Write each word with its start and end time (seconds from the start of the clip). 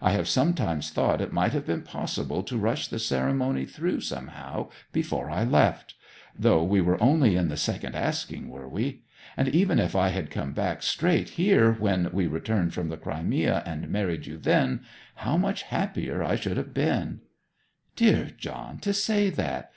I 0.00 0.12
have 0.12 0.28
sometimes 0.28 0.90
thought 0.90 1.20
it 1.20 1.32
might 1.32 1.52
have 1.52 1.66
been 1.66 1.82
possible 1.82 2.44
to 2.44 2.56
rush 2.56 2.86
the 2.86 3.00
ceremony 3.00 3.64
through 3.64 4.02
somehow 4.02 4.68
before 4.92 5.28
I 5.28 5.42
left; 5.42 5.94
though 6.38 6.62
we 6.62 6.80
were 6.80 7.02
only 7.02 7.34
in 7.34 7.48
the 7.48 7.56
second 7.56 7.96
asking, 7.96 8.48
were 8.50 8.68
we? 8.68 9.02
And 9.36 9.48
even 9.48 9.80
if 9.80 9.96
I 9.96 10.10
had 10.10 10.30
come 10.30 10.52
back 10.52 10.84
straight 10.84 11.30
here 11.30 11.72
when 11.72 12.08
we 12.12 12.28
returned 12.28 12.72
from 12.72 12.88
the 12.88 12.96
Crimea, 12.96 13.64
and 13.66 13.88
married 13.90 14.26
you 14.26 14.36
then, 14.38 14.82
how 15.16 15.36
much 15.36 15.62
happier 15.62 16.22
I 16.22 16.36
should 16.36 16.56
have 16.56 16.72
been!' 16.72 17.22
'Dear 17.96 18.30
John, 18.38 18.78
to 18.78 18.92
say 18.92 19.28
that! 19.28 19.72